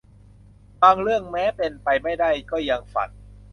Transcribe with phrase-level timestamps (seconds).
[0.81, 3.09] บางเรื่องแม้เป็นไปไม่ได้ก็ยังฝัน